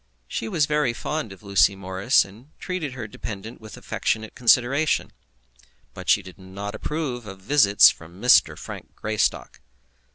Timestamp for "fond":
0.93-1.31